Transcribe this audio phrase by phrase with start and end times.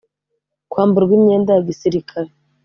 [0.71, 2.29] kwamburwa imyenda ya gisirikare